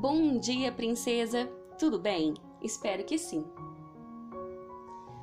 [0.00, 1.46] Bom dia, princesa!
[1.78, 2.32] Tudo bem?
[2.62, 3.44] Espero que sim.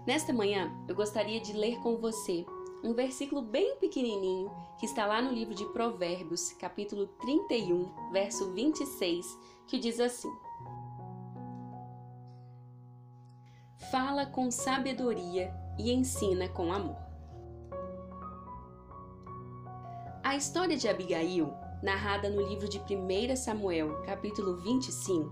[0.05, 2.45] Nesta manhã, eu gostaria de ler com você
[2.83, 9.25] um versículo bem pequenininho que está lá no livro de Provérbios, capítulo 31, verso 26,
[9.65, 10.31] que diz assim:
[13.89, 16.97] Fala com sabedoria e ensina com amor.
[20.23, 25.29] A história de Abigail, narrada no livro de 1 Samuel, capítulo 25,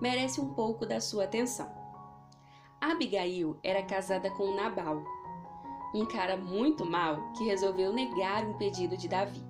[0.00, 1.68] merece um pouco da sua atenção.
[2.80, 5.02] Abigail era casada com Nabal,
[5.94, 9.44] um cara muito mau que resolveu negar um pedido de Davi.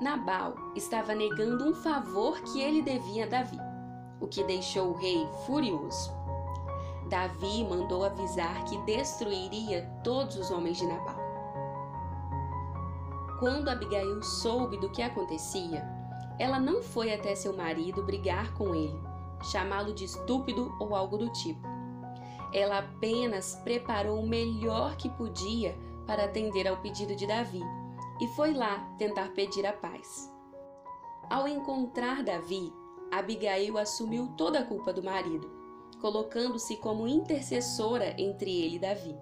[0.00, 3.58] Nabal estava negando um favor que ele devia a Davi,
[4.20, 6.12] o que deixou o rei furioso.
[7.08, 11.23] Davi mandou avisar que destruiria todos os homens de Nabal.
[13.44, 15.86] Quando Abigail soube do que acontecia,
[16.38, 18.98] ela não foi até seu marido brigar com ele,
[19.52, 21.60] chamá-lo de estúpido ou algo do tipo.
[22.54, 27.60] Ela apenas preparou o melhor que podia para atender ao pedido de Davi
[28.18, 30.32] e foi lá tentar pedir a paz.
[31.28, 32.72] Ao encontrar Davi,
[33.12, 35.50] Abigail assumiu toda a culpa do marido,
[36.00, 39.14] colocando-se como intercessora entre ele e Davi.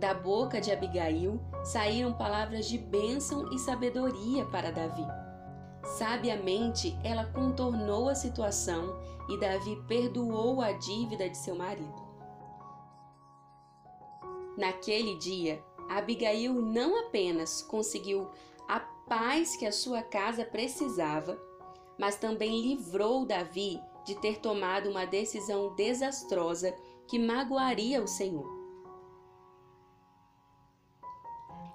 [0.00, 5.06] Da boca de Abigail saíram palavras de bênção e sabedoria para Davi.
[5.84, 12.02] Sabiamente, ela contornou a situação e Davi perdoou a dívida de seu marido.
[14.56, 18.26] Naquele dia, Abigail não apenas conseguiu
[18.66, 21.38] a paz que a sua casa precisava,
[21.98, 26.74] mas também livrou Davi de ter tomado uma decisão desastrosa
[27.06, 28.59] que magoaria o Senhor.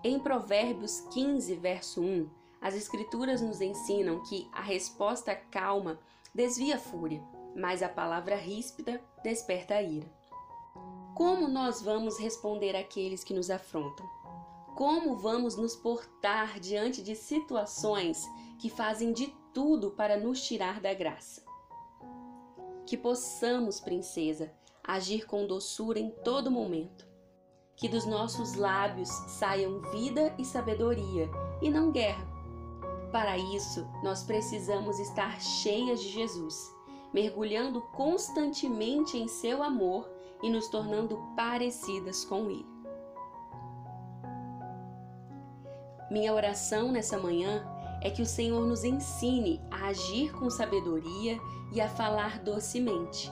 [0.08, 2.30] Em Provérbios 15, verso 1,
[2.62, 6.00] as Escrituras nos ensinam que a resposta calma
[6.32, 7.24] desvia a fúria,
[7.56, 10.08] mas a palavra ríspida desperta a ira.
[11.16, 14.06] Como nós vamos responder àqueles que nos afrontam?
[14.76, 18.24] Como vamos nos portar diante de situações
[18.60, 21.44] que fazem de tudo para nos tirar da graça?
[22.86, 24.54] Que possamos, princesa,
[24.84, 27.15] agir com doçura em todo momento
[27.76, 31.30] que dos nossos lábios saiam vida e sabedoria,
[31.62, 32.26] e não guerra.
[33.12, 36.74] Para isso, nós precisamos estar cheias de Jesus,
[37.14, 40.10] mergulhando constantemente em seu amor
[40.44, 42.76] e nos tornando parecidas com Ele.
[46.12, 47.66] Minha oração nessa manhã
[48.02, 51.40] é que o Senhor nos ensine a agir com sabedoria
[51.74, 53.32] e a falar docemente.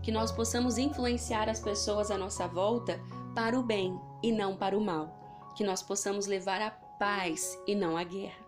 [0.00, 3.00] Que nós possamos influenciar as pessoas à nossa volta
[3.34, 5.08] para o bem e não para o mal,
[5.56, 8.44] que nós possamos levar a paz e não a guerra.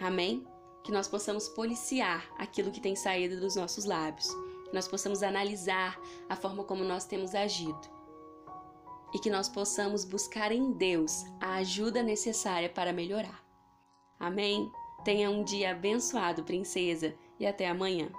[0.00, 0.46] Amém?
[0.82, 4.26] Que nós possamos policiar aquilo que tem saído dos nossos lábios,
[4.64, 8.00] que nós possamos analisar a forma como nós temos agido
[9.12, 13.44] e que nós possamos buscar em Deus a ajuda necessária para melhorar.
[14.18, 14.70] Amém?
[15.04, 18.10] Tenha um dia abençoado, princesa, e até amanhã.